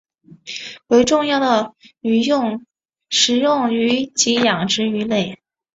[0.87, 1.75] 为重要的
[3.11, 5.37] 食用鱼及养殖鱼类。